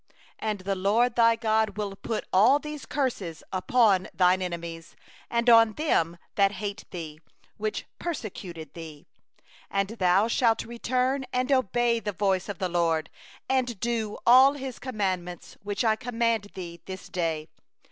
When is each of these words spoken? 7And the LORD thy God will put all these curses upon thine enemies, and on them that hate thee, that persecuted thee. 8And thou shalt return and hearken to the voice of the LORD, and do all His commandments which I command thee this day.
7And 0.41 0.63
the 0.63 0.73
LORD 0.75 1.15
thy 1.15 1.35
God 1.35 1.77
will 1.77 1.95
put 1.95 2.23
all 2.33 2.57
these 2.57 2.87
curses 2.87 3.43
upon 3.53 4.07
thine 4.15 4.41
enemies, 4.41 4.95
and 5.29 5.47
on 5.47 5.73
them 5.73 6.17
that 6.33 6.53
hate 6.53 6.85
thee, 6.89 7.21
that 7.59 7.83
persecuted 7.99 8.73
thee. 8.73 9.05
8And 9.71 9.99
thou 9.99 10.27
shalt 10.27 10.63
return 10.65 11.27
and 11.31 11.51
hearken 11.51 11.99
to 12.01 12.01
the 12.03 12.13
voice 12.17 12.49
of 12.49 12.57
the 12.57 12.67
LORD, 12.67 13.11
and 13.47 13.79
do 13.79 14.17
all 14.25 14.53
His 14.53 14.79
commandments 14.79 15.55
which 15.61 15.85
I 15.85 15.95
command 15.95 16.47
thee 16.55 16.81
this 16.87 17.07
day. 17.07 17.49